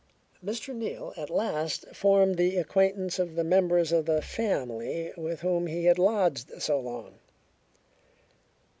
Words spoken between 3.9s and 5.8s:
of the family with whom